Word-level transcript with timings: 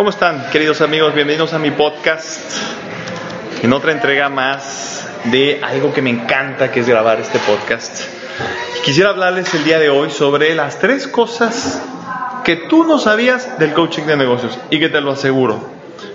¿Cómo 0.00 0.08
están, 0.08 0.48
queridos 0.50 0.80
amigos? 0.80 1.14
Bienvenidos 1.14 1.52
a 1.52 1.58
mi 1.58 1.72
podcast. 1.72 2.40
En 3.62 3.70
otra 3.74 3.92
entrega 3.92 4.30
más 4.30 5.06
de 5.24 5.60
algo 5.62 5.92
que 5.92 6.00
me 6.00 6.08
encanta, 6.08 6.72
que 6.72 6.80
es 6.80 6.88
grabar 6.88 7.20
este 7.20 7.38
podcast. 7.40 8.04
Quisiera 8.82 9.10
hablarles 9.10 9.52
el 9.52 9.62
día 9.62 9.78
de 9.78 9.90
hoy 9.90 10.08
sobre 10.08 10.54
las 10.54 10.78
tres 10.78 11.06
cosas 11.06 11.82
que 12.44 12.56
tú 12.56 12.84
no 12.84 12.98
sabías 12.98 13.58
del 13.58 13.74
coaching 13.74 14.04
de 14.04 14.16
negocios 14.16 14.58
y 14.70 14.78
que 14.78 14.88
te 14.88 15.02
lo 15.02 15.12
aseguro. 15.12 15.60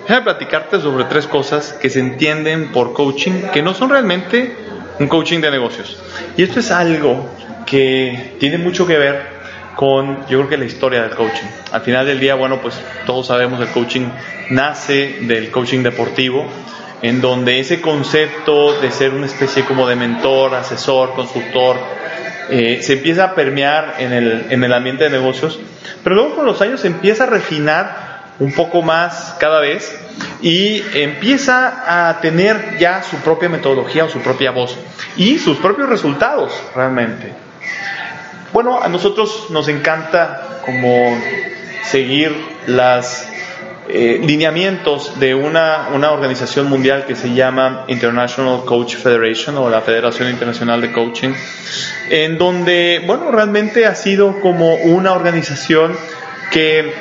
Déjame 0.02 0.24
platicarte 0.24 0.82
sobre 0.82 1.04
tres 1.04 1.28
cosas 1.28 1.74
que 1.74 1.92
se 1.92 2.00
entienden 2.00 2.72
por 2.72 2.92
coaching 2.92 3.50
que 3.54 3.62
no 3.62 3.76
son 3.76 3.92
realmente 3.92 4.56
un 4.98 5.08
coaching 5.08 5.42
de 5.42 5.52
negocios. 5.52 5.96
Y 6.36 6.42
esto 6.42 6.60
es 6.60 6.72
algo 6.72 7.30
que 7.68 8.36
tiene 8.40 8.58
mucho 8.58 8.88
que 8.88 8.98
ver 8.98 9.35
con, 9.76 10.26
yo 10.28 10.40
creo 10.40 10.50
que 10.50 10.58
la 10.58 10.66
historia 10.66 11.02
del 11.02 11.12
coaching. 11.12 11.48
Al 11.72 11.82
final 11.82 12.06
del 12.06 12.20
día, 12.20 12.36
bueno, 12.36 12.62
pues 12.62 12.80
todos 13.06 13.28
sabemos 13.28 13.60
el 13.60 13.68
coaching 13.68 14.08
nace 14.50 15.18
del 15.22 15.52
coaching 15.52 15.84
deportivo, 15.84 16.46
en 17.02 17.22
donde 17.22 17.60
ese 17.60 17.82
concepto 17.82 18.80
de 18.80 18.92
ser 18.92 19.14
una 19.14 19.26
especie 19.26 19.64
como 19.66 19.88
de 19.88 19.96
mentor, 19.96 20.56
asesor, 20.56 21.14
consultor, 21.14 21.78
eh, 22.50 22.80
se 22.82 22.94
empieza 22.94 23.26
a 23.26 23.36
permear 23.36 23.96
en 24.00 24.14
el, 24.14 24.46
en 24.50 24.64
el 24.64 24.74
ambiente 24.74 25.06
de 25.06 25.10
negocios, 25.10 25.60
pero 26.04 26.16
luego 26.16 26.36
con 26.36 26.46
los 26.46 26.62
años 26.62 26.82
se 26.82 26.88
empieza 26.88 27.24
a 27.24 27.28
refinar 27.28 28.06
un 28.40 28.54
poco 28.54 28.82
más 28.82 29.36
cada 29.40 29.60
vez 29.60 29.98
y 30.42 30.84
empieza 30.94 32.10
a 32.10 32.20
tener 32.22 32.78
ya 32.78 33.02
su 33.02 33.18
propia 33.18 33.50
metodología 33.50 34.06
o 34.06 34.10
su 34.10 34.20
propia 34.20 34.52
voz 34.52 34.78
y 35.18 35.40
sus 35.40 35.58
propios 35.58 35.90
resultados 35.90 36.52
realmente. 36.76 37.46
Bueno, 38.56 38.82
a 38.82 38.88
nosotros 38.88 39.48
nos 39.50 39.68
encanta 39.68 40.62
como 40.66 41.14
seguir 41.84 42.34
los 42.68 43.26
eh, 43.90 44.22
lineamientos 44.24 45.20
de 45.20 45.36
una, 45.36 45.90
una 45.94 46.12
organización 46.12 46.70
mundial 46.70 47.04
que 47.06 47.16
se 47.16 47.34
llama 47.34 47.84
International 47.90 48.64
Coach 48.64 48.96
Federation 48.96 49.58
o 49.58 49.70
la 49.70 49.82
Federación 49.82 50.30
Internacional 50.30 50.80
de 50.80 50.94
Coaching, 50.94 51.34
en 52.10 52.38
donde, 52.38 53.04
bueno, 53.06 53.30
realmente 53.30 53.86
ha 53.86 53.94
sido 53.94 54.40
como 54.40 54.76
una 54.76 55.12
organización 55.12 55.98
que 56.50 56.94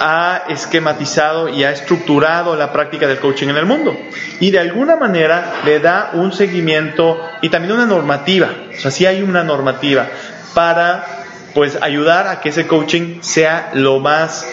ha 0.00 0.42
esquematizado 0.50 1.48
y 1.48 1.64
ha 1.64 1.72
estructurado 1.72 2.54
la 2.54 2.70
práctica 2.70 3.06
del 3.06 3.18
coaching 3.18 3.48
en 3.48 3.56
el 3.56 3.64
mundo. 3.64 3.98
Y 4.40 4.50
de 4.50 4.58
alguna 4.58 4.96
manera 4.96 5.54
le 5.64 5.80
da 5.80 6.10
un 6.12 6.34
seguimiento 6.34 7.18
y 7.40 7.48
también 7.48 7.72
una 7.72 7.86
normativa, 7.86 8.50
o 8.78 8.80
sea, 8.80 8.90
sí 8.90 9.04
hay 9.04 9.22
una 9.22 9.44
normativa 9.44 10.06
para 10.54 11.04
pues 11.54 11.76
ayudar 11.82 12.28
a 12.28 12.40
que 12.40 12.50
ese 12.50 12.66
coaching 12.66 13.20
sea 13.20 13.70
lo 13.74 13.98
más 13.98 14.46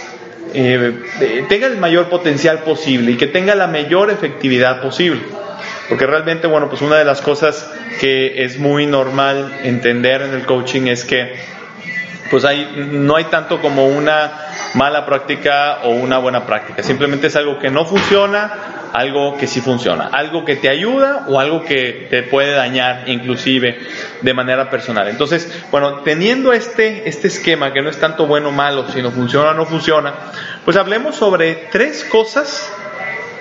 eh, 0.53 1.45
tenga 1.49 1.67
el 1.67 1.77
mayor 1.77 2.09
potencial 2.09 2.59
posible 2.59 3.11
y 3.11 3.17
que 3.17 3.27
tenga 3.27 3.55
la 3.55 3.67
mayor 3.67 4.09
efectividad 4.09 4.81
posible. 4.81 5.21
Porque 5.89 6.07
realmente, 6.07 6.47
bueno, 6.47 6.69
pues 6.69 6.81
una 6.81 6.95
de 6.95 7.05
las 7.05 7.21
cosas 7.21 7.69
que 7.99 8.43
es 8.43 8.57
muy 8.57 8.85
normal 8.85 9.59
entender 9.63 10.21
en 10.23 10.33
el 10.33 10.45
coaching 10.45 10.87
es 10.87 11.05
que 11.05 11.35
pues 12.31 12.43
hay, 12.43 12.87
no 12.91 13.15
hay 13.15 13.25
tanto 13.25 13.61
como 13.61 13.85
una 13.87 14.31
mala 14.73 15.05
práctica 15.05 15.79
o 15.83 15.89
una 15.89 16.17
buena 16.17 16.45
práctica. 16.45 16.81
Simplemente 16.81 17.27
es 17.27 17.35
algo 17.35 17.59
que 17.59 17.69
no 17.69 17.85
funciona, 17.85 18.51
algo 18.95 19.35
que 19.35 19.45
sí 19.45 19.59
funciona, 19.59 20.07
algo 20.07 20.45
que 20.45 20.55
te 20.55 20.69
ayuda 20.69 21.25
o 21.27 21.37
algo 21.37 21.65
que 21.65 22.07
te 22.09 22.23
puede 22.23 22.53
dañar 22.53 23.03
inclusive 23.07 23.77
de 24.21 24.33
manera 24.33 24.69
personal. 24.69 25.09
Entonces, 25.09 25.51
bueno, 25.69 25.95
teniendo 25.99 26.53
este, 26.53 27.09
este 27.09 27.27
esquema 27.27 27.73
que 27.73 27.81
no 27.81 27.89
es 27.89 27.99
tanto 27.99 28.25
bueno 28.25 28.49
o 28.49 28.51
malo, 28.53 28.89
sino 28.89 29.11
funciona 29.11 29.51
o 29.51 29.53
no 29.53 29.65
funciona, 29.65 30.13
pues 30.63 30.77
hablemos 30.77 31.15
sobre 31.15 31.67
tres 31.73 32.05
cosas 32.05 32.71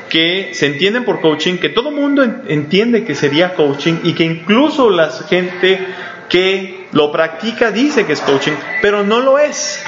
que 0.09 0.51
se 0.55 0.67
entienden 0.67 1.05
por 1.05 1.21
coaching, 1.21 1.59
que 1.59 1.69
todo 1.69 1.93
mundo 1.93 2.25
entiende 2.49 3.05
que 3.05 3.15
sería 3.15 3.55
coaching 3.55 4.01
y 4.03 4.15
que 4.15 4.25
incluso 4.25 4.91
la 4.91 5.11
gente 5.29 5.87
que 6.29 6.89
lo 6.91 7.13
practica 7.13 7.71
dice 7.71 8.07
que 8.07 8.15
es 8.15 8.21
coaching, 8.21 8.55
pero 8.83 9.05
no 9.05 9.21
lo 9.21 9.39
es. 9.39 9.81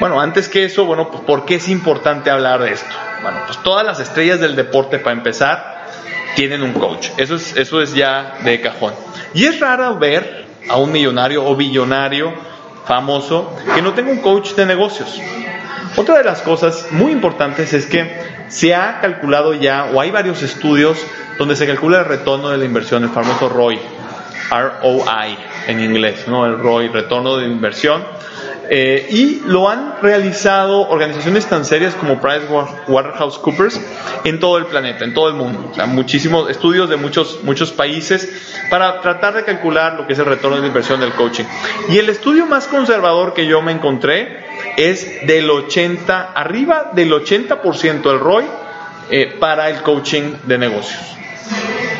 Bueno, 0.00 0.20
antes 0.20 0.48
que 0.48 0.64
eso, 0.64 0.86
bueno, 0.86 1.08
pues 1.08 1.22
¿por 1.22 1.44
qué 1.44 1.54
es 1.56 1.68
importante 1.68 2.30
hablar 2.30 2.62
de 2.62 2.72
esto? 2.72 3.11
Bueno, 3.22 3.38
pues 3.46 3.62
todas 3.62 3.86
las 3.86 4.00
estrellas 4.00 4.40
del 4.40 4.56
deporte, 4.56 4.98
para 4.98 5.16
empezar, 5.16 5.86
tienen 6.34 6.62
un 6.62 6.72
coach. 6.72 7.10
Eso 7.16 7.36
es, 7.36 7.56
eso 7.56 7.80
es 7.80 7.94
ya 7.94 8.38
de 8.42 8.60
cajón. 8.60 8.94
Y 9.34 9.44
es 9.44 9.60
raro 9.60 9.98
ver 9.98 10.46
a 10.68 10.76
un 10.76 10.90
millonario 10.92 11.44
o 11.44 11.54
billonario 11.54 12.32
famoso 12.86 13.56
que 13.74 13.82
no 13.82 13.92
tenga 13.94 14.10
un 14.10 14.20
coach 14.20 14.54
de 14.54 14.66
negocios. 14.66 15.20
Otra 15.96 16.18
de 16.18 16.24
las 16.24 16.42
cosas 16.42 16.86
muy 16.90 17.12
importantes 17.12 17.72
es 17.74 17.86
que 17.86 18.32
se 18.48 18.74
ha 18.74 19.00
calculado 19.00 19.54
ya, 19.54 19.90
o 19.92 20.00
hay 20.00 20.10
varios 20.10 20.42
estudios 20.42 20.98
donde 21.38 21.56
se 21.56 21.66
calcula 21.66 22.00
el 22.00 22.04
retorno 22.06 22.48
de 22.48 22.58
la 22.58 22.64
inversión, 22.64 23.04
el 23.04 23.10
famoso 23.10 23.48
ROI. 23.48 23.78
ROI 24.52 25.38
en 25.66 25.80
inglés, 25.80 26.28
¿no? 26.28 26.46
el 26.46 26.58
ROI, 26.58 26.88
retorno 26.88 27.36
de 27.36 27.46
inversión. 27.46 28.04
Eh, 28.74 29.06
y 29.10 29.42
lo 29.46 29.68
han 29.68 29.96
realizado 30.00 30.88
organizaciones 30.88 31.46
tan 31.46 31.64
serias 31.64 31.94
como 31.94 32.20
PricewaterhouseCoopers 32.20 33.80
en 34.24 34.38
todo 34.38 34.56
el 34.56 34.66
planeta, 34.66 35.04
en 35.04 35.14
todo 35.14 35.28
el 35.28 35.34
mundo. 35.34 35.72
Muchísimos 35.88 36.48
estudios 36.48 36.88
de 36.88 36.96
muchos, 36.96 37.40
muchos 37.42 37.72
países 37.72 38.28
para 38.70 39.00
tratar 39.00 39.34
de 39.34 39.44
calcular 39.44 39.94
lo 39.94 40.06
que 40.06 40.12
es 40.12 40.18
el 40.18 40.26
retorno 40.26 40.60
de 40.60 40.66
inversión 40.66 41.00
del 41.00 41.12
coaching. 41.12 41.44
Y 41.90 41.98
el 41.98 42.08
estudio 42.08 42.46
más 42.46 42.66
conservador 42.66 43.34
que 43.34 43.46
yo 43.46 43.60
me 43.62 43.72
encontré 43.72 44.44
es 44.76 45.26
del 45.26 45.50
80, 45.50 46.32
arriba 46.34 46.92
del 46.94 47.12
80% 47.12 48.02
del 48.02 48.20
ROI 48.20 48.44
eh, 49.10 49.36
para 49.38 49.68
el 49.70 49.82
coaching 49.82 50.34
de 50.44 50.58
negocios. 50.58 51.16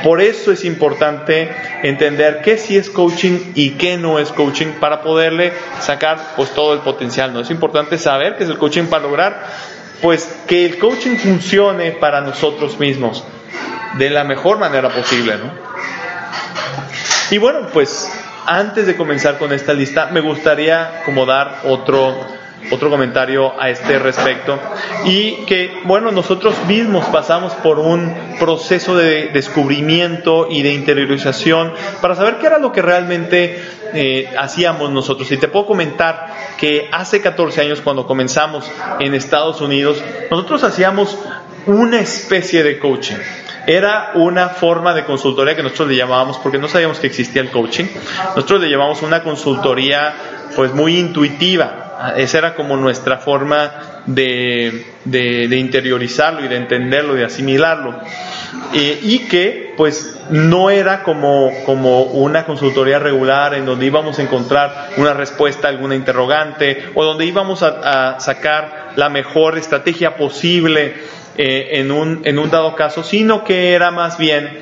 Por 0.02 0.20
eso 0.20 0.52
es 0.52 0.64
importante 0.64 1.50
entender 1.82 2.40
qué 2.42 2.58
sí 2.58 2.76
es 2.76 2.90
coaching 2.90 3.52
y 3.54 3.70
qué 3.70 3.96
no 3.96 4.18
es 4.18 4.30
coaching 4.30 4.72
para 4.80 5.02
poderle 5.02 5.52
sacar 5.80 6.34
pues 6.36 6.50
todo 6.50 6.74
el 6.74 6.80
potencial. 6.80 7.32
¿no? 7.32 7.40
Es 7.40 7.50
importante 7.50 7.98
saber 7.98 8.36
qué 8.36 8.44
es 8.44 8.50
el 8.50 8.58
coaching 8.58 8.86
para 8.86 9.04
lograr 9.04 9.46
pues 10.00 10.28
que 10.48 10.66
el 10.66 10.78
coaching 10.78 11.16
funcione 11.16 11.92
para 11.92 12.20
nosotros 12.20 12.78
mismos 12.80 13.24
de 13.98 14.10
la 14.10 14.24
mejor 14.24 14.58
manera 14.58 14.88
posible. 14.88 15.36
¿no? 15.36 15.52
Y 17.30 17.38
bueno, 17.38 17.69
pues 17.72 18.10
antes 18.46 18.86
de 18.86 18.96
comenzar 18.96 19.38
con 19.38 19.52
esta 19.52 19.72
lista, 19.72 20.06
me 20.06 20.20
gustaría 20.20 21.02
como 21.04 21.26
dar 21.26 21.60
otro 21.64 22.41
otro 22.70 22.90
comentario 22.90 23.60
a 23.60 23.70
este 23.70 23.98
respecto. 23.98 24.58
Y 25.04 25.44
que, 25.46 25.80
bueno, 25.84 26.10
nosotros 26.10 26.54
mismos 26.66 27.04
pasamos 27.06 27.52
por 27.54 27.78
un 27.78 28.14
proceso 28.38 28.96
de 28.96 29.28
descubrimiento 29.28 30.48
y 30.50 30.62
de 30.62 30.72
interiorización 30.72 31.72
para 32.00 32.14
saber 32.14 32.38
qué 32.38 32.46
era 32.46 32.58
lo 32.58 32.72
que 32.72 32.82
realmente 32.82 33.60
eh, 33.94 34.32
hacíamos 34.38 34.90
nosotros. 34.90 35.30
Y 35.32 35.36
te 35.36 35.48
puedo 35.48 35.66
comentar 35.66 36.32
que 36.56 36.88
hace 36.92 37.20
14 37.20 37.60
años 37.60 37.80
cuando 37.80 38.06
comenzamos 38.06 38.70
en 39.00 39.14
Estados 39.14 39.60
Unidos, 39.60 40.02
nosotros 40.30 40.64
hacíamos 40.64 41.18
una 41.66 42.00
especie 42.00 42.62
de 42.62 42.78
coaching. 42.78 43.16
Era 43.66 44.12
una 44.14 44.48
forma 44.48 44.92
de 44.92 45.04
consultoría 45.04 45.54
que 45.54 45.62
nosotros 45.62 45.88
le 45.88 45.96
llamábamos, 45.96 46.38
porque 46.38 46.58
no 46.58 46.66
sabíamos 46.66 46.98
que 46.98 47.06
existía 47.06 47.42
el 47.42 47.50
coaching, 47.50 47.84
nosotros 48.34 48.60
le 48.60 48.68
llamamos 48.68 49.02
una 49.02 49.22
consultoría 49.22 50.14
pues 50.56 50.74
muy 50.74 50.98
intuitiva 50.98 51.81
esa 52.16 52.38
era 52.38 52.54
como 52.54 52.76
nuestra 52.76 53.18
forma 53.18 54.02
de, 54.06 54.86
interiorizarlo 55.50 56.44
y 56.44 56.48
de 56.48 56.56
entenderlo 56.56 57.14
y 57.14 57.20
de 57.20 57.24
asimilarlo. 57.24 57.94
y 58.72 59.18
que 59.28 59.72
pues 59.76 60.12
no 60.30 60.70
era 60.70 61.02
como, 61.02 61.48
una 61.48 62.44
consultoría 62.44 62.98
regular 62.98 63.54
en 63.54 63.66
donde 63.66 63.86
íbamos 63.86 64.18
a 64.18 64.22
encontrar 64.22 64.90
una 64.96 65.14
respuesta 65.14 65.68
a 65.68 65.70
alguna 65.70 65.94
interrogante 65.94 66.84
o 66.94 67.04
donde 67.04 67.26
íbamos 67.26 67.62
a, 67.62 68.19
sacar 68.20 68.92
la 68.96 69.08
mejor 69.08 69.58
estrategia 69.58 70.16
posible 70.16 70.94
eh, 71.37 71.69
en, 71.72 71.90
un, 71.90 72.20
en 72.25 72.38
un 72.38 72.50
dado 72.50 72.75
caso, 72.76 73.02
sino 73.02 73.44
que 73.44 73.72
era 73.72 73.90
más 73.90 74.19
bien 74.19 74.60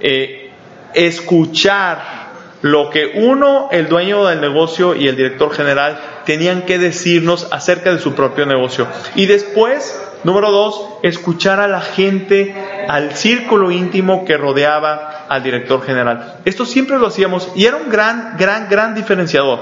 eh, 0.00 0.50
escuchar 0.94 2.28
lo 2.62 2.90
que 2.90 3.12
uno, 3.14 3.68
el 3.70 3.88
dueño 3.88 4.26
del 4.26 4.40
negocio 4.40 4.94
y 4.94 5.06
el 5.06 5.16
director 5.16 5.52
general 5.52 5.98
tenían 6.28 6.66
que 6.66 6.78
decirnos 6.78 7.48
acerca 7.52 7.90
de 7.90 8.00
su 8.00 8.12
propio 8.12 8.44
negocio. 8.44 8.86
Y 9.14 9.24
después, 9.24 9.98
número 10.24 10.50
dos, 10.50 10.86
escuchar 11.02 11.58
a 11.58 11.68
la 11.68 11.80
gente, 11.80 12.54
al 12.86 13.16
círculo 13.16 13.70
íntimo 13.70 14.26
que 14.26 14.36
rodeaba 14.36 15.24
al 15.26 15.42
director 15.42 15.82
general. 15.82 16.36
Esto 16.44 16.66
siempre 16.66 16.98
lo 16.98 17.06
hacíamos 17.06 17.50
y 17.56 17.64
era 17.64 17.78
un 17.78 17.88
gran, 17.88 18.36
gran, 18.36 18.68
gran 18.68 18.94
diferenciador. 18.94 19.60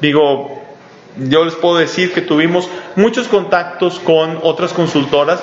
Digo, 0.00 0.61
yo 1.16 1.44
les 1.44 1.54
puedo 1.54 1.76
decir 1.76 2.12
que 2.12 2.22
tuvimos 2.22 2.68
muchos 2.96 3.28
contactos 3.28 4.00
con 4.00 4.38
otras 4.42 4.72
consultoras 4.72 5.42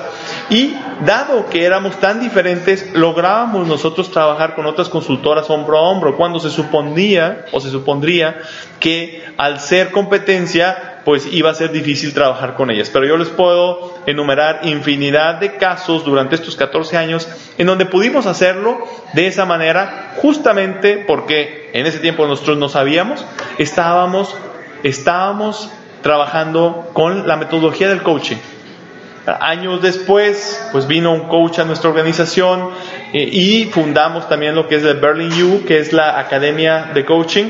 y 0.49 0.73
dado 1.05 1.47
que 1.47 1.63
éramos 1.63 1.99
tan 1.99 2.19
diferentes, 2.19 2.93
lográbamos 2.93 3.67
nosotros 3.67 4.11
trabajar 4.11 4.55
con 4.55 4.65
otras 4.65 4.89
consultoras 4.89 5.49
hombro 5.49 5.77
a 5.77 5.81
hombro, 5.81 6.17
cuando 6.17 6.39
se 6.39 6.49
suponía 6.49 7.45
o 7.51 7.59
se 7.59 7.69
supondría 7.69 8.39
que 8.79 9.23
al 9.37 9.59
ser 9.59 9.91
competencia 9.91 11.01
pues 11.05 11.25
iba 11.31 11.49
a 11.49 11.55
ser 11.55 11.71
difícil 11.71 12.13
trabajar 12.13 12.55
con 12.55 12.69
ellas. 12.69 12.89
Pero 12.91 13.05
yo 13.05 13.17
les 13.17 13.29
puedo 13.29 13.95
enumerar 14.05 14.61
infinidad 14.63 15.35
de 15.35 15.55
casos 15.57 16.03
durante 16.05 16.35
estos 16.35 16.55
14 16.55 16.97
años 16.97 17.27
en 17.57 17.67
donde 17.67 17.85
pudimos 17.85 18.25
hacerlo 18.25 18.85
de 19.13 19.27
esa 19.27 19.45
manera, 19.45 20.13
justamente 20.21 21.03
porque 21.07 21.71
en 21.73 21.85
ese 21.85 21.99
tiempo 21.99 22.27
nosotros 22.27 22.57
no 22.57 22.69
sabíamos, 22.69 23.25
estábamos, 23.57 24.35
estábamos 24.83 25.69
trabajando 26.01 26.89
con 26.93 27.27
la 27.27 27.35
metodología 27.35 27.89
del 27.89 28.03
coaching. 28.03 28.37
Años 29.39 29.81
después, 29.81 30.69
pues 30.71 30.87
vino 30.87 31.11
un 31.11 31.27
coach 31.27 31.59
a 31.59 31.65
nuestra 31.65 31.89
organización 31.89 32.69
eh, 33.13 33.29
y 33.31 33.65
fundamos 33.65 34.27
también 34.27 34.55
lo 34.55 34.67
que 34.67 34.75
es 34.75 34.83
el 34.83 34.97
Berlin 34.97 35.31
U, 35.43 35.65
que 35.65 35.77
es 35.79 35.93
la 35.93 36.19
academia 36.19 36.91
de 36.93 37.05
coaching, 37.05 37.45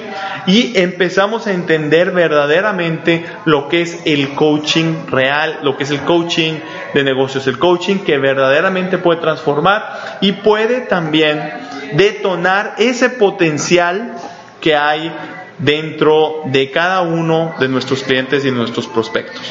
y 0.45 0.77
empezamos 0.77 1.47
a 1.47 1.53
entender 1.53 2.11
verdaderamente 2.11 3.25
lo 3.45 3.69
que 3.69 3.83
es 3.83 4.01
el 4.05 4.33
coaching 4.33 5.05
real, 5.07 5.59
lo 5.61 5.77
que 5.77 5.83
es 5.83 5.91
el 5.91 6.01
coaching 6.01 6.55
de 6.93 7.03
negocios, 7.03 7.47
el 7.47 7.57
coaching 7.57 7.99
que 7.99 8.17
verdaderamente 8.17 8.97
puede 8.97 9.21
transformar 9.21 10.17
y 10.21 10.33
puede 10.33 10.81
también 10.81 11.53
detonar 11.93 12.75
ese 12.77 13.09
potencial 13.09 14.15
que 14.59 14.75
hay 14.75 15.11
dentro 15.59 16.41
de 16.45 16.71
cada 16.71 17.01
uno 17.01 17.53
de 17.59 17.67
nuestros 17.67 18.03
clientes 18.03 18.45
y 18.45 18.51
nuestros 18.51 18.87
prospectos. 18.87 19.41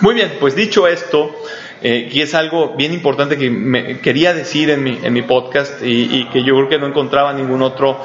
Muy 0.00 0.14
bien, 0.14 0.36
pues 0.40 0.54
dicho 0.54 0.88
esto, 0.88 1.34
eh, 1.82 2.08
y 2.10 2.20
es 2.20 2.34
algo 2.34 2.74
bien 2.76 2.92
importante 2.92 3.36
que 3.36 3.50
me 3.50 4.00
quería 4.00 4.32
decir 4.32 4.70
en 4.70 4.82
mi, 4.82 4.98
en 5.02 5.12
mi 5.12 5.22
podcast 5.22 5.82
y, 5.82 6.24
que 6.32 6.42
yo 6.42 6.54
creo 6.54 6.68
que 6.68 6.78
no 6.78 6.86
encontraba 6.86 7.32
ningún 7.32 7.62
otro, 7.62 7.98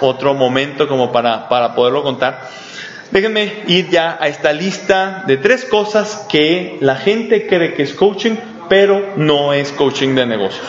otro 0.00 0.34
momento 0.34 0.86
como 0.86 1.10
para, 1.10 1.48
para 1.48 1.74
poderlo 1.74 2.02
contar. 2.02 2.48
Déjenme 3.10 3.62
ir 3.66 3.90
ya 3.90 4.18
a 4.20 4.28
esta 4.28 4.52
lista 4.52 5.24
de 5.26 5.36
tres 5.36 5.64
cosas 5.64 6.26
que 6.28 6.78
la 6.80 6.96
gente 6.96 7.46
cree 7.46 7.74
que 7.74 7.82
es 7.82 7.94
coaching, 7.94 8.36
pero 8.68 9.14
no 9.16 9.52
es 9.52 9.72
coaching 9.72 10.14
de 10.14 10.26
negocios. 10.26 10.66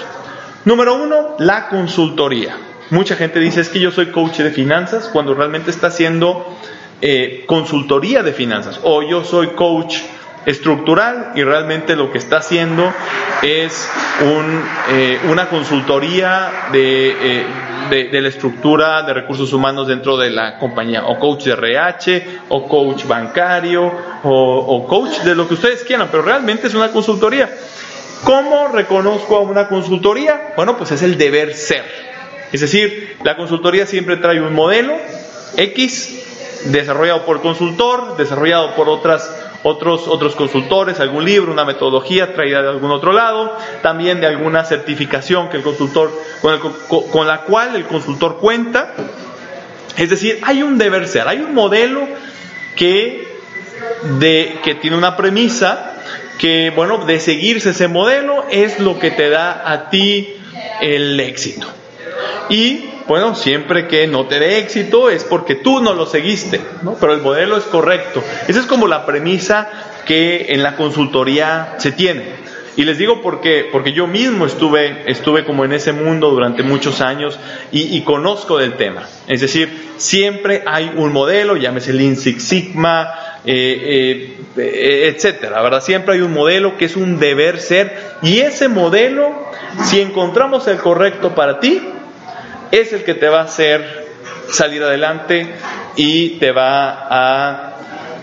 Número 0.65 0.95
uno, 0.95 1.35
la 1.39 1.69
consultoría. 1.69 2.57
Mucha 2.91 3.15
gente 3.15 3.39
dice 3.39 3.61
es 3.61 3.69
que 3.69 3.79
yo 3.79 3.91
soy 3.91 4.07
coach 4.07 4.37
de 4.39 4.51
finanzas 4.51 5.09
cuando 5.11 5.33
realmente 5.33 5.71
está 5.71 5.87
haciendo 5.87 6.55
eh, 7.01 7.43
consultoría 7.47 8.21
de 8.21 8.31
finanzas. 8.31 8.79
O 8.83 9.01
yo 9.01 9.23
soy 9.23 9.47
coach 9.49 9.97
estructural 10.45 11.31
y 11.35 11.43
realmente 11.43 11.95
lo 11.95 12.11
que 12.11 12.19
está 12.19 12.37
haciendo 12.37 12.93
es 13.41 13.89
un, 14.21 14.63
eh, 14.91 15.19
una 15.29 15.49
consultoría 15.49 16.67
de, 16.71 17.39
eh, 17.39 17.45
de, 18.11 18.21
la 18.21 18.29
estructura 18.29 19.01
de 19.01 19.13
recursos 19.13 19.51
humanos 19.53 19.87
dentro 19.87 20.17
de 20.17 20.29
la 20.29 20.59
compañía, 20.59 21.05
o 21.05 21.17
coach 21.19 21.45
de 21.45 21.53
RH, 21.53 22.39
o 22.49 22.67
coach 22.67 23.05
bancario, 23.05 23.91
o, 24.23 24.29
o 24.31 24.87
coach 24.87 25.21
de 25.21 25.33
lo 25.33 25.47
que 25.47 25.55
ustedes 25.55 25.83
quieran, 25.83 26.09
pero 26.11 26.23
realmente 26.23 26.67
es 26.67 26.75
una 26.75 26.91
consultoría. 26.91 27.49
¿Cómo 28.23 28.69
reconozco 28.69 29.37
a 29.37 29.41
una 29.41 29.67
consultoría? 29.67 30.53
Bueno, 30.55 30.77
pues 30.77 30.91
es 30.91 31.01
el 31.01 31.17
deber 31.17 31.53
ser. 31.53 32.14
Es 32.55 32.61
decir, 32.61 33.17
la 33.25 33.35
consultoría 33.35 33.85
siempre 33.85 34.15
trae 34.15 34.39
un 34.39 34.53
modelo 34.53 34.95
X 35.57 36.23
desarrollado 36.67 37.25
por 37.25 37.35
el 37.35 37.41
consultor, 37.41 38.15
desarrollado 38.15 38.75
por 38.75 38.87
otras 38.87 39.29
otros, 39.63 40.07
otros 40.07 40.35
consultores, 40.35 41.01
algún 41.01 41.25
libro, 41.25 41.51
una 41.51 41.65
metodología 41.65 42.33
traída 42.33 42.61
de 42.61 42.69
algún 42.69 42.91
otro 42.91 43.11
lado, 43.11 43.57
también 43.81 44.21
de 44.21 44.27
alguna 44.27 44.63
certificación 44.63 45.49
que 45.49 45.57
el 45.57 45.63
consultor, 45.63 46.17
con, 47.11 47.27
la 47.27 47.41
cual 47.41 47.75
el 47.75 47.87
consultor 47.87 48.37
cuenta. 48.37 48.93
Es 49.97 50.09
decir, 50.09 50.39
hay 50.43 50.63
un 50.63 50.77
deber 50.77 51.09
ser, 51.09 51.27
hay 51.27 51.39
un 51.39 51.53
modelo 51.53 52.07
que, 52.77 53.37
de, 54.17 54.59
que 54.63 54.75
tiene 54.75 54.95
una 54.95 55.17
premisa 55.17 55.93
que, 56.39 56.71
bueno, 56.73 57.03
de 57.05 57.19
seguirse 57.19 57.71
ese 57.71 57.89
modelo 57.89 58.45
es 58.49 58.79
lo 58.79 58.97
que 58.97 59.11
te 59.11 59.29
da 59.29 59.69
a 59.69 59.89
ti 59.89 60.37
el 60.79 61.19
éxito. 61.19 61.67
Y 62.49 62.89
bueno, 63.07 63.35
siempre 63.35 63.87
que 63.87 64.07
no 64.07 64.25
te 64.25 64.39
dé 64.39 64.59
éxito 64.59 65.09
es 65.09 65.23
porque 65.23 65.55
tú 65.55 65.81
no 65.81 65.93
lo 65.93 66.05
seguiste, 66.05 66.61
¿no? 66.81 66.95
Pero 66.99 67.13
el 67.13 67.21
modelo 67.21 67.57
es 67.57 67.65
correcto. 67.65 68.23
Esa 68.47 68.59
es 68.59 68.65
como 68.65 68.87
la 68.87 69.05
premisa 69.05 69.69
que 70.05 70.47
en 70.49 70.63
la 70.63 70.75
consultoría 70.75 71.75
se 71.77 71.91
tiene. 71.91 72.45
Y 72.77 72.83
les 72.83 72.97
digo 72.97 73.21
porque, 73.21 73.69
porque 73.71 73.93
yo 73.93 74.05
mismo 74.05 74.45
estuve, 74.45 75.03
estuve 75.09 75.45
como 75.45 75.63
en 75.63 75.71
ese 75.71 75.93
mundo 75.93 76.29
durante 76.31 76.61
muchos 76.61 76.99
años 76.99 77.39
y, 77.71 78.01
conozco 78.01 78.57
del 78.57 78.73
tema. 78.73 79.07
Es 79.27 79.39
decir, 79.39 79.93
siempre 79.97 80.63
hay 80.65 80.91
un 80.95 81.13
modelo, 81.13 81.55
llámese 81.55 81.93
Lean 81.93 82.17
Six 82.17 82.43
Sigma, 82.43 83.13
eh, 83.45 84.35
eh, 84.57 85.13
etcétera, 85.15 85.61
¿verdad? 85.61 85.81
Siempre 85.81 86.15
hay 86.15 86.21
un 86.21 86.33
modelo 86.33 86.77
que 86.77 86.85
es 86.85 86.97
un 86.97 87.17
deber 87.17 87.59
ser 87.59 88.17
y 88.21 88.39
ese 88.39 88.67
modelo, 88.67 89.31
si 89.85 90.01
encontramos 90.01 90.67
el 90.67 90.77
correcto 90.77 91.33
para 91.33 91.61
ti, 91.61 91.81
es 92.79 92.93
el 92.93 93.03
que 93.03 93.13
te 93.13 93.29
va 93.29 93.41
a 93.41 93.43
hacer 93.43 94.05
salir 94.49 94.83
adelante 94.83 95.47
y 95.95 96.31
te 96.39 96.51
va 96.51 97.07
a 97.09 97.71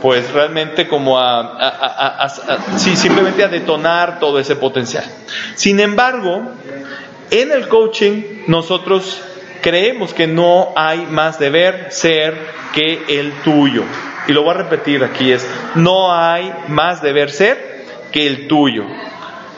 pues 0.01 0.33
realmente 0.33 0.89
como 0.89 1.17
a, 1.19 2.29
simplemente 2.77 3.45
a 3.45 3.49
detonar 3.49 4.19
todo 4.19 4.41
ese 4.41 4.57
potencial. 4.57 5.05
Sin 5.55 5.79
embargo, 5.79 6.43
en 7.31 7.53
el 7.53 7.69
coaching 7.69 8.43
nosotros 8.49 9.23
creemos 9.63 10.13
que 10.13 10.27
no 10.27 10.73
hay 10.75 11.07
más 11.09 11.39
deber 11.39 11.93
ser 11.93 12.37
que 12.75 13.05
el 13.21 13.33
tuyo. 13.45 13.85
Y 14.27 14.33
lo 14.33 14.43
voy 14.43 14.51
a 14.51 14.59
repetir 14.59 15.05
aquí 15.05 15.31
es, 15.31 15.47
no 15.77 16.13
hay 16.13 16.53
más 16.67 17.01
deber 17.01 17.31
ser 17.31 17.85
que 18.11 18.27
el 18.27 18.49
tuyo. 18.49 18.85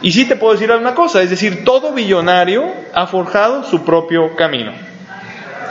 Y 0.05 0.13
sí 0.13 0.27
te 0.27 0.37
puedo 0.37 0.53
decir 0.53 0.71
alguna 0.71 0.95
cosa, 0.95 1.23
es 1.23 1.31
decir, 1.31 1.65
todo 1.65 1.93
billonario 1.95 2.71
ha 2.93 3.07
forjado 3.07 3.65
su 3.65 3.87
propio 3.87 4.37
camino. 4.37 4.71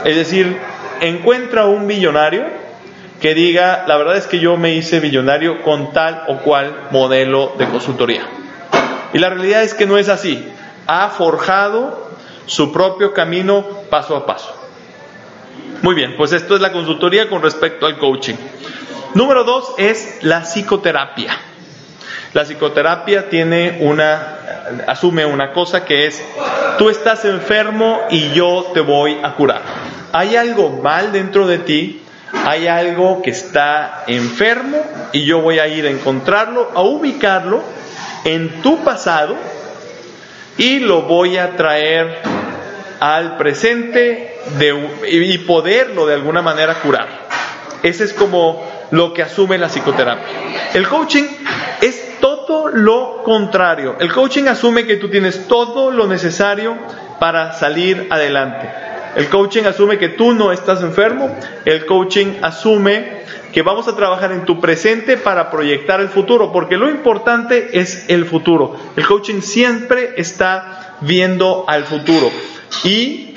Es 0.04 0.16
decir, 0.16 0.58
encuentra 1.00 1.66
un 1.66 1.86
billonario 1.86 2.42
que 3.20 3.32
diga, 3.32 3.84
la 3.86 3.96
verdad 3.96 4.16
es 4.16 4.26
que 4.26 4.40
yo 4.40 4.56
me 4.56 4.74
hice 4.74 4.98
billonario 4.98 5.62
con 5.62 5.92
tal 5.92 6.24
o 6.26 6.38
cual 6.38 6.88
modelo 6.90 7.52
de 7.58 7.68
consultoría. 7.68 8.26
Y 9.12 9.20
la 9.20 9.30
realidad 9.30 9.62
es 9.62 9.72
que 9.72 9.86
no 9.86 9.98
es 9.98 10.08
así. 10.08 10.44
Ha 10.88 11.10
forjado 11.10 12.10
su 12.46 12.72
propio 12.72 13.14
camino 13.14 13.64
paso 13.88 14.16
a 14.16 14.26
paso. 14.26 14.52
Muy 15.80 15.94
bien, 15.94 16.16
pues 16.16 16.32
esto 16.32 16.56
es 16.56 16.60
la 16.60 16.72
consultoría 16.72 17.30
con 17.30 17.40
respecto 17.40 17.86
al 17.86 17.98
coaching. 17.98 18.34
Número 19.14 19.44
dos 19.44 19.74
es 19.78 20.18
la 20.22 20.40
psicoterapia. 20.40 21.38
La 22.34 22.42
psicoterapia 22.42 23.28
tiene 23.28 23.78
una, 23.80 24.38
asume 24.88 25.24
una 25.24 25.52
cosa 25.52 25.84
que 25.84 26.08
es, 26.08 26.20
tú 26.78 26.90
estás 26.90 27.24
enfermo 27.24 28.00
y 28.10 28.30
yo 28.32 28.72
te 28.74 28.80
voy 28.80 29.20
a 29.22 29.34
curar. 29.34 29.62
Hay 30.12 30.34
algo 30.34 30.70
mal 30.82 31.12
dentro 31.12 31.46
de 31.46 31.58
ti, 31.58 32.02
hay 32.44 32.66
algo 32.66 33.22
que 33.22 33.30
está 33.30 34.02
enfermo 34.08 34.78
y 35.12 35.24
yo 35.24 35.42
voy 35.42 35.60
a 35.60 35.68
ir 35.68 35.86
a 35.86 35.90
encontrarlo, 35.90 36.72
a 36.74 36.82
ubicarlo 36.82 37.62
en 38.24 38.60
tu 38.62 38.82
pasado 38.82 39.36
y 40.58 40.80
lo 40.80 41.02
voy 41.02 41.36
a 41.36 41.56
traer 41.56 42.18
al 42.98 43.36
presente 43.36 44.40
y 45.08 45.38
poderlo 45.38 46.04
de 46.06 46.14
alguna 46.14 46.42
manera 46.42 46.80
curar. 46.80 47.06
Ese 47.84 48.02
es 48.02 48.12
como 48.12 48.68
lo 48.90 49.14
que 49.14 49.22
asume 49.22 49.56
la 49.56 49.68
psicoterapia. 49.68 50.70
El 50.74 50.88
coaching 50.88 51.24
es 51.80 52.13
todo 52.46 52.68
lo 52.68 53.22
contrario. 53.22 53.96
El 53.98 54.12
coaching 54.12 54.44
asume 54.44 54.86
que 54.86 54.96
tú 54.96 55.08
tienes 55.08 55.46
todo 55.48 55.90
lo 55.90 56.06
necesario 56.06 56.76
para 57.18 57.52
salir 57.52 58.08
adelante. 58.10 58.68
El 59.16 59.28
coaching 59.28 59.64
asume 59.64 59.98
que 59.98 60.08
tú 60.08 60.34
no 60.34 60.52
estás 60.52 60.82
enfermo. 60.82 61.36
El 61.64 61.86
coaching 61.86 62.38
asume 62.42 63.24
que 63.52 63.62
vamos 63.62 63.86
a 63.86 63.94
trabajar 63.94 64.32
en 64.32 64.44
tu 64.44 64.60
presente 64.60 65.16
para 65.16 65.50
proyectar 65.50 66.00
el 66.00 66.08
futuro, 66.08 66.52
porque 66.52 66.76
lo 66.76 66.90
importante 66.90 67.78
es 67.78 68.06
el 68.08 68.26
futuro. 68.26 68.76
El 68.96 69.06
coaching 69.06 69.40
siempre 69.40 70.14
está 70.16 70.96
viendo 71.00 71.64
al 71.68 71.84
futuro 71.84 72.30
y 72.82 73.34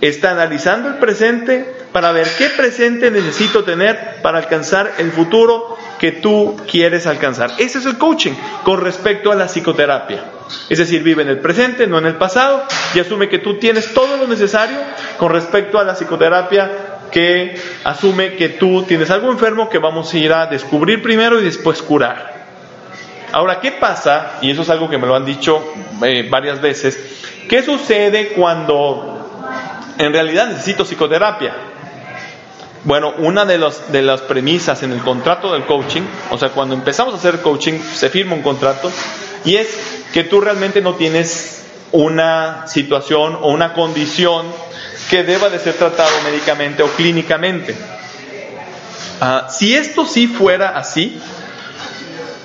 está 0.00 0.30
analizando 0.30 0.88
el 0.88 0.94
presente 0.96 1.74
para 1.92 2.12
ver 2.12 2.28
qué 2.36 2.50
presente 2.50 3.10
necesito 3.10 3.64
tener 3.64 4.20
para 4.22 4.38
alcanzar 4.38 4.92
el 4.98 5.10
futuro 5.10 5.76
que 5.98 6.12
tú 6.12 6.56
quieres 6.70 7.06
alcanzar. 7.06 7.52
Ese 7.58 7.78
es 7.78 7.86
el 7.86 7.98
coaching 7.98 8.32
con 8.62 8.80
respecto 8.80 9.32
a 9.32 9.34
la 9.34 9.46
psicoterapia. 9.46 10.24
Es 10.68 10.78
decir, 10.78 11.02
vive 11.02 11.22
en 11.22 11.28
el 11.28 11.38
presente, 11.38 11.86
no 11.86 11.98
en 11.98 12.06
el 12.06 12.14
pasado, 12.14 12.64
y 12.94 13.00
asume 13.00 13.28
que 13.28 13.38
tú 13.38 13.58
tienes 13.58 13.92
todo 13.92 14.16
lo 14.16 14.26
necesario 14.26 14.78
con 15.18 15.32
respecto 15.32 15.78
a 15.78 15.84
la 15.84 15.94
psicoterapia 15.94 16.70
que 17.10 17.58
asume 17.84 18.34
que 18.34 18.50
tú 18.50 18.84
tienes 18.84 19.10
algo 19.10 19.30
enfermo 19.30 19.68
que 19.68 19.78
vamos 19.78 20.12
a 20.12 20.18
ir 20.18 20.32
a 20.32 20.46
descubrir 20.46 21.02
primero 21.02 21.40
y 21.40 21.44
después 21.44 21.82
curar. 21.82 22.38
Ahora, 23.32 23.60
¿qué 23.60 23.72
pasa? 23.72 24.38
Y 24.40 24.50
eso 24.50 24.62
es 24.62 24.70
algo 24.70 24.88
que 24.88 24.98
me 24.98 25.06
lo 25.06 25.14
han 25.14 25.24
dicho 25.24 25.74
eh, 26.02 26.26
varias 26.30 26.60
veces. 26.60 26.98
¿Qué 27.48 27.62
sucede 27.62 28.28
cuando 28.28 29.94
en 29.98 30.12
realidad 30.12 30.48
necesito 30.48 30.84
psicoterapia? 30.84 31.54
Bueno, 32.88 33.12
una 33.18 33.44
de, 33.44 33.58
los, 33.58 33.92
de 33.92 34.00
las 34.00 34.22
premisas 34.22 34.82
en 34.82 34.92
el 34.92 35.02
contrato 35.02 35.52
del 35.52 35.66
coaching, 35.66 36.00
o 36.30 36.38
sea, 36.38 36.48
cuando 36.48 36.74
empezamos 36.74 37.12
a 37.12 37.18
hacer 37.18 37.42
coaching, 37.42 37.78
se 37.80 38.08
firma 38.08 38.34
un 38.34 38.40
contrato, 38.40 38.90
y 39.44 39.56
es 39.56 39.68
que 40.14 40.24
tú 40.24 40.40
realmente 40.40 40.80
no 40.80 40.94
tienes 40.94 41.66
una 41.92 42.66
situación 42.66 43.36
o 43.42 43.48
una 43.48 43.74
condición 43.74 44.46
que 45.10 45.22
deba 45.22 45.50
de 45.50 45.58
ser 45.58 45.74
tratado 45.74 46.08
médicamente 46.24 46.82
o 46.82 46.86
clínicamente. 46.86 47.76
Ah, 49.20 49.48
si 49.50 49.74
esto 49.74 50.06
sí 50.06 50.26
fuera 50.26 50.70
así, 50.70 51.20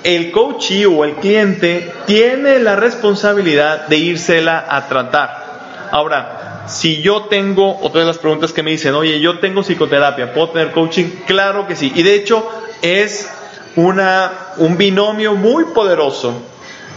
el 0.03 0.29
coachee 0.33 0.85
o 0.87 1.05
el 1.05 1.15
cliente 1.15 1.89
tiene 2.05 2.59
la 2.59 2.75
responsabilidad 2.75 3.87
de 3.87 3.95
írsela 3.95 4.65
a 4.67 4.89
tratar. 4.89 5.89
Ahora, 5.89 6.52
si 6.67 7.01
yo 7.01 7.23
tengo, 7.23 7.79
otra 7.81 8.01
de 8.01 8.07
las 8.07 8.17
preguntas 8.17 8.53
que 8.53 8.63
me 8.63 8.71
dicen, 8.71 8.95
oye, 8.95 9.19
yo 9.19 9.39
tengo 9.39 9.63
psicoterapia, 9.63 10.33
¿puedo 10.33 10.49
tener 10.49 10.71
coaching? 10.71 11.05
Claro 11.27 11.67
que 11.67 11.75
sí. 11.75 11.91
Y 11.95 12.03
de 12.03 12.15
hecho 12.15 12.47
es 12.81 13.29
una, 13.75 14.31
un 14.57 14.77
binomio 14.77 15.35
muy 15.35 15.65
poderoso. 15.65 16.41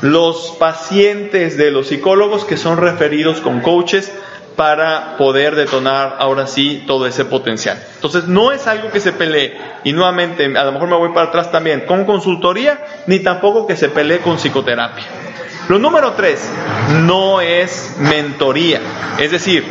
Los 0.02 0.54
pacientes 0.58 1.56
de 1.56 1.70
los 1.70 1.88
psicólogos 1.88 2.44
que 2.44 2.56
son 2.56 2.78
referidos 2.78 3.40
con 3.40 3.60
coaches 3.60 4.12
para 4.56 5.16
poder 5.18 5.54
detonar 5.54 6.16
ahora 6.18 6.46
sí 6.46 6.84
todo 6.86 7.06
ese 7.06 7.24
potencial. 7.24 7.82
Entonces 7.96 8.26
no 8.26 8.52
es 8.52 8.66
algo 8.66 8.90
que 8.90 9.00
se 9.00 9.12
pelee 9.12 9.56
y 9.84 9.92
nuevamente 9.92 10.46
a 10.56 10.64
lo 10.64 10.72
mejor 10.72 10.88
me 10.88 10.96
voy 10.96 11.10
para 11.10 11.28
atrás 11.28 11.52
también 11.52 11.82
con 11.86 12.04
consultoría 12.04 12.84
ni 13.06 13.20
tampoco 13.20 13.66
que 13.66 13.76
se 13.76 13.90
pelee 13.90 14.20
con 14.20 14.36
psicoterapia. 14.36 15.04
Lo 15.68 15.80
número 15.80 16.12
tres, 16.12 16.48
no 17.02 17.40
es 17.40 17.96
mentoría. 17.98 18.80
Es 19.18 19.32
decir, 19.32 19.64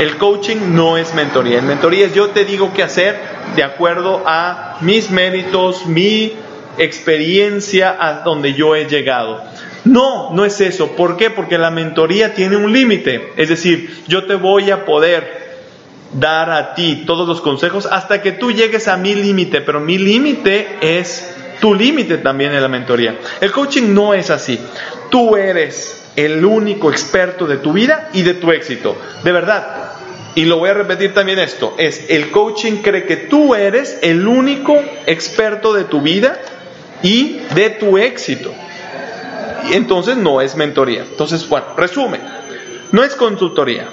el 0.00 0.16
coaching 0.16 0.74
no 0.74 0.96
es 0.96 1.14
mentoría. 1.14 1.58
El 1.58 1.66
mentoría 1.66 2.06
es 2.06 2.14
yo 2.14 2.30
te 2.30 2.46
digo 2.46 2.72
qué 2.72 2.82
hacer 2.82 3.20
de 3.54 3.62
acuerdo 3.62 4.22
a 4.26 4.78
mis 4.80 5.10
méritos, 5.10 5.86
mi 5.86 6.32
experiencia 6.78 7.96
a 7.98 8.22
donde 8.22 8.54
yo 8.54 8.74
he 8.74 8.86
llegado. 8.86 9.42
No, 9.84 10.32
no 10.32 10.44
es 10.44 10.60
eso. 10.60 10.92
¿Por 10.92 11.18
qué? 11.18 11.30
Porque 11.30 11.58
la 11.58 11.70
mentoría 11.70 12.34
tiene 12.34 12.56
un 12.56 12.72
límite. 12.72 13.32
Es 13.36 13.50
decir, 13.50 14.04
yo 14.08 14.24
te 14.24 14.34
voy 14.36 14.70
a 14.70 14.86
poder 14.86 15.46
dar 16.12 16.50
a 16.50 16.74
ti 16.74 17.04
todos 17.06 17.28
los 17.28 17.42
consejos 17.42 17.86
hasta 17.86 18.22
que 18.22 18.32
tú 18.32 18.52
llegues 18.52 18.88
a 18.88 18.96
mi 18.96 19.14
límite, 19.14 19.60
pero 19.60 19.80
mi 19.80 19.98
límite 19.98 20.78
es 20.80 21.34
tu 21.60 21.74
límite 21.74 22.18
también 22.18 22.52
en 22.52 22.62
la 22.62 22.68
mentoría. 22.68 23.16
El 23.40 23.52
coaching 23.52 23.94
no 23.94 24.14
es 24.14 24.30
así. 24.30 24.58
Tú 25.10 25.36
eres 25.36 26.04
el 26.16 26.44
único 26.44 26.90
experto 26.90 27.46
de 27.46 27.58
tu 27.58 27.72
vida 27.72 28.10
y 28.12 28.22
de 28.22 28.34
tu 28.34 28.50
éxito. 28.52 28.96
De 29.22 29.32
verdad. 29.32 29.92
Y 30.34 30.44
lo 30.44 30.58
voy 30.58 30.70
a 30.70 30.74
repetir 30.74 31.14
también 31.14 31.38
esto. 31.38 31.74
Es 31.78 32.10
el 32.10 32.30
coaching 32.30 32.82
cree 32.82 33.04
que 33.04 33.16
tú 33.16 33.54
eres 33.54 33.98
el 34.02 34.26
único 34.26 34.78
experto 35.06 35.72
de 35.72 35.84
tu 35.84 36.02
vida 36.02 36.38
y 37.02 37.40
de 37.54 37.70
tu 37.70 37.96
éxito 37.96 38.52
entonces 39.74 40.16
no 40.16 40.40
es 40.40 40.56
mentoría. 40.56 41.02
Entonces, 41.02 41.48
bueno, 41.48 41.66
resumen, 41.76 42.20
no 42.92 43.02
es 43.02 43.14
consultoría. 43.14 43.88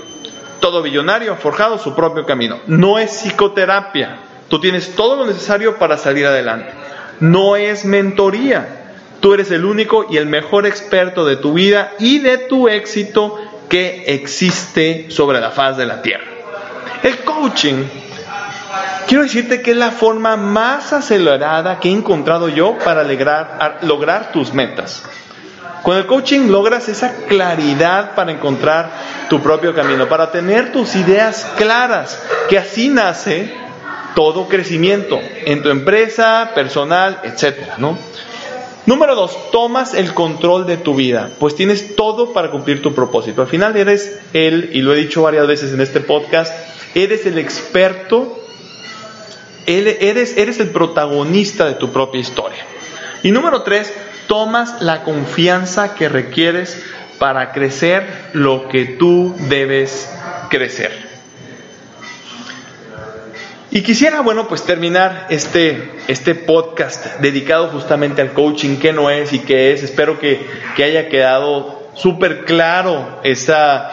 Todo 0.60 0.82
billonario 0.82 1.34
ha 1.34 1.38
forjado 1.38 1.78
su 1.78 1.96
propio 1.96 2.26
camino. 2.26 2.60
No 2.68 3.00
es 3.00 3.12
psicoterapia. 3.12 4.18
Tú 4.48 4.60
tienes 4.60 4.96
todo 4.96 5.16
lo 5.16 5.26
necesario 5.26 5.78
para 5.78 5.98
salir 5.98 6.26
adelante. 6.26 6.72
No 7.20 7.56
es 7.56 7.86
mentoría. 7.86 8.83
Tú 9.24 9.34
eres 9.34 9.52
el 9.52 9.64
único 9.64 10.06
y 10.10 10.18
el 10.18 10.26
mejor 10.26 10.66
experto 10.66 11.24
de 11.24 11.38
tu 11.38 11.54
vida 11.54 11.94
y 11.98 12.20
de 12.20 12.38
tu 12.40 12.68
éxito 12.68 13.40
que 13.70 14.04
existe 14.08 15.06
sobre 15.12 15.40
la 15.40 15.52
faz 15.52 15.78
de 15.78 15.86
la 15.86 16.02
tierra. 16.02 16.26
El 17.02 17.20
coaching, 17.20 17.86
quiero 19.08 19.24
decirte 19.24 19.62
que 19.62 19.72
es 19.72 19.78
la 19.78 19.92
forma 19.92 20.36
más 20.36 20.92
acelerada 20.92 21.80
que 21.80 21.88
he 21.88 21.94
encontrado 21.94 22.50
yo 22.50 22.78
para 22.80 23.06
lograr, 23.82 24.34
tus 24.34 24.54
metas. 24.54 25.04
Con 25.84 25.96
el 25.96 26.06
coaching 26.06 26.50
logras 26.50 26.90
esa 26.90 27.16
claridad 27.30 28.16
para 28.16 28.34
encontrar 28.34 28.92
tu 29.30 29.42
propio 29.42 29.74
camino, 29.74 30.10
para 30.10 30.32
tener 30.32 30.74
tus 30.74 30.98
ideas 30.98 31.50
claras, 31.56 32.22
que 32.50 32.58
así 32.58 32.90
nace 32.90 33.54
todo 34.16 34.50
crecimiento 34.50 35.18
en 35.46 35.64
tu 35.64 35.70
empresa, 35.70 36.52
personal, 36.54 37.22
etcétera, 37.24 37.76
¿no? 37.78 37.98
Número 38.86 39.16
dos, 39.16 39.52
tomas 39.52 39.94
el 39.94 40.14
control 40.14 40.66
de 40.66 40.76
tu 40.76 40.94
vida, 40.94 41.32
pues 41.40 41.56
tienes 41.56 41.96
todo 41.96 42.34
para 42.34 42.52
cumplir 42.52 42.82
tu 42.82 42.94
propósito. 42.94 43.42
Al 43.42 43.48
final 43.48 43.78
eres 43.78 44.20
el, 44.34 44.72
y 44.74 44.82
lo 44.82 44.94
he 44.94 44.98
dicho 44.98 45.22
varias 45.22 45.48
veces 45.48 45.72
en 45.72 45.80
este 45.80 46.02
podcast, 46.02 46.54
eres 46.94 47.26
el 47.26 47.38
experto, 47.38 48.44
eres, 49.66 50.36
eres 50.36 50.60
el 50.60 50.70
protagonista 50.72 51.66
de 51.66 51.76
tu 51.76 51.94
propia 51.94 52.20
historia. 52.20 52.66
Y 53.24 53.32
número 53.32 53.64
tres, 53.64 53.94
tomas 54.28 54.82
la 54.82 55.04
confianza 55.04 55.96
que 55.96 56.10
requieres 56.10 56.84
para 57.20 57.54
crecer 57.54 58.06
lo 58.34 58.68
que 58.68 58.84
tú 58.84 59.34
debes 59.48 60.10
crecer. 60.50 61.13
Y 63.76 63.82
quisiera, 63.82 64.22
bueno, 64.22 64.48
pues 64.48 64.66
terminar 64.66 65.26
este, 65.32 65.94
este 66.08 66.36
podcast 66.36 67.20
dedicado 67.22 67.70
justamente 67.70 68.22
al 68.22 68.32
coaching, 68.32 68.78
qué 68.78 68.94
no 68.94 69.10
es 69.10 69.34
y 69.34 69.40
qué 69.40 69.74
es. 69.74 69.82
Espero 69.82 70.20
que, 70.20 70.46
que 70.76 70.84
haya 70.84 71.10
quedado 71.10 71.82
súper 71.96 72.46
claro 72.46 73.20
esa, 73.24 73.90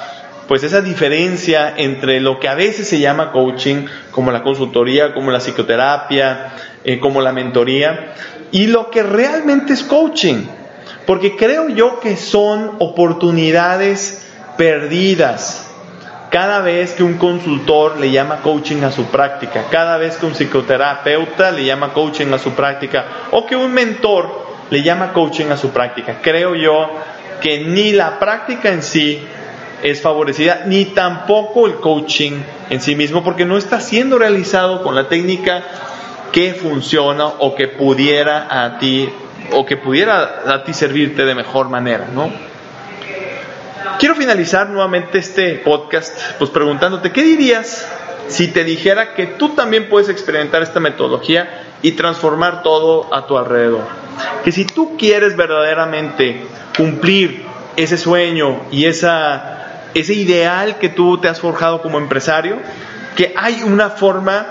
pues 0.48 0.64
esa 0.64 0.82
diferencia 0.82 1.72
entre 1.74 2.20
lo 2.20 2.38
que 2.38 2.48
a 2.48 2.54
veces 2.54 2.88
se 2.88 3.00
llama 3.00 3.32
coaching, 3.32 3.86
como 4.10 4.30
la 4.30 4.42
consultoría, 4.42 5.14
como 5.14 5.30
la 5.30 5.40
psicoterapia, 5.40 6.52
eh, 6.84 7.00
como 7.00 7.22
la 7.22 7.32
mentoría, 7.32 8.12
y 8.52 8.66
lo 8.66 8.90
que 8.90 9.02
realmente 9.02 9.72
es 9.72 9.82
coaching. 9.82 10.44
Porque 11.06 11.36
creo 11.36 11.70
yo 11.70 12.00
que 12.00 12.18
son 12.18 12.72
oportunidades 12.80 14.26
perdidas 14.58 15.69
cada 16.30 16.60
vez 16.60 16.92
que 16.92 17.02
un 17.02 17.18
consultor 17.18 17.98
le 17.98 18.10
llama 18.10 18.40
coaching 18.42 18.82
a 18.82 18.92
su 18.92 19.06
práctica, 19.06 19.66
cada 19.70 19.98
vez 19.98 20.16
que 20.16 20.26
un 20.26 20.32
psicoterapeuta 20.32 21.50
le 21.50 21.64
llama 21.64 21.92
coaching 21.92 22.32
a 22.32 22.38
su 22.38 22.52
práctica, 22.52 23.04
o 23.32 23.44
que 23.44 23.56
un 23.56 23.72
mentor 23.72 24.46
le 24.70 24.82
llama 24.82 25.12
coaching 25.12 25.46
a 25.50 25.56
su 25.56 25.70
práctica. 25.70 26.18
Creo 26.22 26.54
yo 26.54 26.88
que 27.40 27.64
ni 27.64 27.92
la 27.92 28.18
práctica 28.18 28.70
en 28.70 28.82
sí 28.82 29.20
es 29.82 30.00
favorecida, 30.00 30.62
ni 30.66 30.86
tampoco 30.86 31.66
el 31.66 31.74
coaching 31.74 32.32
en 32.68 32.80
sí 32.80 32.94
mismo, 32.94 33.24
porque 33.24 33.44
no 33.44 33.56
está 33.56 33.80
siendo 33.80 34.18
realizado 34.18 34.82
con 34.82 34.94
la 34.94 35.08
técnica 35.08 35.62
que 36.32 36.54
funciona 36.54 37.26
o 37.26 37.56
que 37.56 37.66
pudiera 37.66 38.46
a 38.50 38.78
ti 38.78 39.08
o 39.52 39.66
que 39.66 39.76
pudiera 39.76 40.42
a 40.46 40.62
ti 40.62 40.72
servirte 40.72 41.24
de 41.24 41.34
mejor 41.34 41.68
manera, 41.68 42.06
¿no? 42.14 42.30
Quiero 43.98 44.14
finalizar 44.14 44.68
nuevamente 44.70 45.18
este 45.18 45.56
podcast 45.56 46.16
pues 46.38 46.50
preguntándote 46.50 47.12
qué 47.12 47.22
dirías 47.22 47.86
si 48.28 48.48
te 48.48 48.64
dijera 48.64 49.14
que 49.14 49.26
tú 49.26 49.50
también 49.50 49.88
puedes 49.88 50.08
experimentar 50.08 50.62
esta 50.62 50.80
metodología 50.80 51.64
y 51.82 51.92
transformar 51.92 52.62
todo 52.62 53.12
a 53.12 53.26
tu 53.26 53.36
alrededor. 53.36 53.84
Que 54.44 54.52
si 54.52 54.64
tú 54.64 54.96
quieres 54.96 55.36
verdaderamente 55.36 56.44
cumplir 56.76 57.44
ese 57.76 57.98
sueño 57.98 58.62
y 58.70 58.86
esa, 58.86 59.88
ese 59.94 60.14
ideal 60.14 60.78
que 60.78 60.88
tú 60.88 61.18
te 61.18 61.28
has 61.28 61.40
forjado 61.40 61.82
como 61.82 61.98
empresario, 61.98 62.58
que 63.16 63.34
hay 63.36 63.62
una 63.64 63.90
forma 63.90 64.46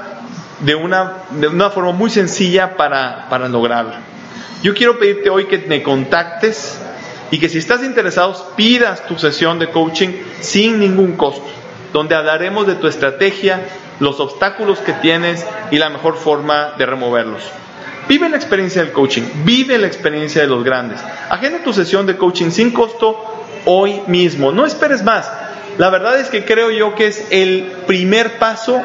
de 0.60 0.76
una, 0.76 1.14
de 1.32 1.48
una 1.48 1.70
forma 1.70 1.92
muy 1.92 2.10
sencilla 2.10 2.76
para, 2.76 3.28
para 3.30 3.48
lograrlo. 3.48 3.94
Yo 4.62 4.74
quiero 4.74 5.00
pedirte 5.00 5.30
hoy 5.30 5.46
que 5.46 5.60
me 5.60 5.82
contactes 5.82 6.82
y 7.32 7.40
que 7.40 7.50
si 7.50 7.58
estás 7.58 7.84
interesado 7.84 8.54
pidas 8.56 9.06
tu 9.08 9.18
sesión 9.18 9.60
de 9.60 9.70
coaching 9.70 10.10
sin 10.40 10.80
ningún 10.80 11.16
costo, 11.16 11.46
donde 11.94 12.16
hablaremos 12.16 12.68
de 12.68 12.76
tu 12.76 12.88
estrategia, 12.88 13.62
los 14.00 14.20
obstáculos 14.20 14.80
que 14.80 14.94
tienes 14.94 15.46
y 15.72 15.78
la 15.78 15.90
mejor 15.90 16.18
forma 16.18 16.74
de 16.78 16.86
removerlos. 16.86 17.44
Vive 18.08 18.30
la 18.30 18.38
experiencia 18.38 18.84
del 18.84 18.92
coaching, 18.92 19.22
vive 19.44 19.78
la 19.78 19.88
experiencia 19.88 20.42
de 20.42 20.48
los 20.48 20.64
grandes. 20.64 21.00
Agenda 21.30 21.64
tu 21.64 21.74
sesión 21.74 22.08
de 22.08 22.18
coaching 22.18 22.50
sin 22.50 22.72
costo 22.72 23.46
hoy 23.66 24.02
mismo. 24.08 24.52
No 24.52 24.66
esperes 24.66 25.04
más. 25.04 25.32
La 25.78 25.90
verdad 25.90 26.20
es 26.20 26.30
que 26.30 26.44
creo 26.44 26.72
yo 26.72 26.96
que 26.96 27.08
es 27.08 27.28
el 27.30 27.72
primer 27.86 28.40
paso 28.40 28.82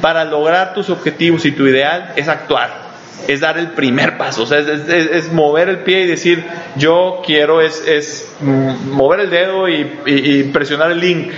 para 0.00 0.24
lograr 0.24 0.74
tus 0.74 0.90
objetivos 0.90 1.46
y 1.46 1.52
tu 1.52 1.66
ideal 1.66 2.12
es 2.16 2.28
actuar, 2.28 2.83
es 3.28 3.40
dar 3.40 3.58
el 3.58 3.68
primer 3.68 4.18
paso, 4.18 4.42
o 4.42 4.46
sea, 4.46 4.58
es, 4.58 5.32
mover 5.32 5.68
el 5.68 5.78
pie 5.78 6.02
y 6.02 6.06
decir, 6.06 6.44
yo 6.76 7.22
quiero, 7.24 7.60
es, 7.60 8.28
mover 8.40 9.20
el 9.20 9.30
dedo 9.30 9.68
y, 9.68 10.50
presionar 10.52 10.90
el 10.90 11.00
link, 11.00 11.32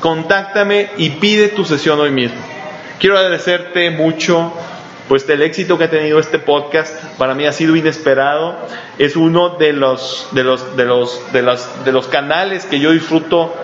contáctame 0.00 0.90
y 0.96 1.10
pide 1.10 1.48
tu 1.48 1.64
sesión 1.64 2.00
hoy 2.00 2.10
mismo. 2.10 2.38
Quiero 2.98 3.16
agradecerte 3.16 3.90
mucho 3.90 4.52
pues 5.08 5.26
el 5.30 5.40
éxito 5.40 5.78
que 5.78 5.84
ha 5.84 5.90
tenido 5.90 6.18
este 6.18 6.38
podcast 6.38 7.02
para 7.16 7.34
mí 7.34 7.46
ha 7.46 7.52
sido 7.52 7.76
inesperado. 7.76 8.58
Es 8.98 9.16
uno 9.16 9.50
de 9.50 9.72
los 9.72 10.28
de 10.32 10.44
los 10.44 10.76
de 10.76 10.84
los 10.84 11.32
de 11.32 11.42
los, 11.42 11.84
de 11.84 11.92
los 11.92 12.08
canales 12.08 12.66
que 12.66 12.78
yo 12.78 12.90
disfruto 12.90 13.54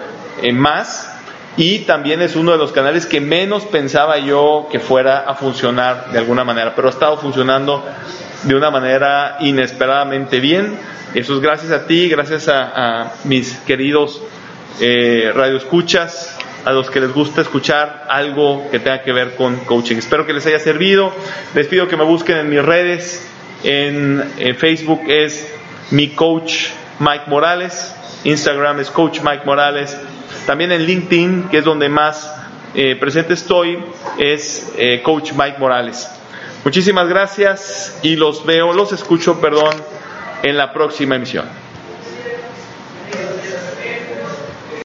eh, 0.43 0.53
más 0.53 1.14
y 1.57 1.81
también 1.81 2.21
es 2.21 2.35
uno 2.35 2.53
de 2.53 2.59
los 2.59 2.73
canales 2.73 3.07
que 3.07 3.21
menos 3.21 3.65
pensaba 3.65 4.19
yo 4.19 4.67
que 4.71 4.81
fuera 4.81 5.21
a 5.21 5.35
funcionar 5.35 6.11
de 6.11 6.19
alguna 6.19 6.45
manera, 6.45 6.75
pero 6.75 6.89
ha 6.89 6.91
estado 6.91 7.17
funcionando 7.19 7.85
de 8.43 8.55
una 8.55 8.71
manera 8.71 9.37
inesperadamente 9.41 10.41
bien. 10.41 10.77
Eso 11.15 11.35
es 11.35 11.41
gracias 11.41 11.71
a 11.71 11.87
ti, 11.87 12.09
gracias 12.09 12.49
a, 12.49 13.13
mis 13.25 13.53
queridos 13.59 14.21
eh, 14.81 15.31
radioescuchas, 15.33 16.37
a 16.65 16.73
los 16.73 16.91
que 16.91 17.01
les 17.01 17.13
gusta 17.13 17.43
escuchar 17.43 18.07
algo 18.09 18.69
que 18.71 18.81
tenga 18.81 19.03
que 19.03 19.13
ver 19.13 19.37
con 19.37 19.57
coaching. 19.59 19.97
Espero 19.97 20.27
que 20.27 20.33
les 20.33 20.45
haya 20.47 20.59
servido. 20.59 21.13
Les 21.55 21.69
pido 21.69 21.87
que 21.87 21.97
me 21.97 22.05
busquen 22.05 22.39
en 22.39 22.51
mis 22.51 22.65
redes. 22.65 23.29
En, 23.63 24.25
Facebook 24.59 25.03
es 25.07 25.55
mi 25.91 26.09
coach 26.09 26.71
Mike 26.99 27.25
Morales. 27.29 27.95
Instagram 28.25 28.81
es 28.81 28.91
coach 28.91 29.21
Mike 29.23 29.43
Morales. 29.45 29.97
También 30.47 30.73
en 30.73 30.85
LinkedIn, 30.85 31.49
que 31.51 31.59
es 31.59 31.65
donde 31.65 31.89
más 31.89 32.31
eh, 32.75 32.97
presente 32.97 33.35
estoy, 33.35 33.79
es 34.19 34.73
eh, 34.77 35.01
coach 35.03 35.33
Mike 35.33 35.59
Morales. 35.59 36.11
Muchísimas 36.65 37.09
gracias 37.09 37.99
y 38.03 38.17
los 38.17 38.45
veo, 38.45 38.73
los 38.73 38.93
escucho, 38.93 39.41
perdón, 39.41 39.75
en 40.43 40.57
la 40.57 40.73
próxima 40.73 41.17
emisión. 41.17 41.64